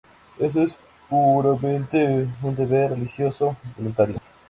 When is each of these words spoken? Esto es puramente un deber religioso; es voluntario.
Esto 0.39 0.63
es 0.63 0.79
puramente 1.07 2.27
un 2.41 2.55
deber 2.55 2.89
religioso; 2.89 3.55
es 3.63 3.75
voluntario. 3.75 4.15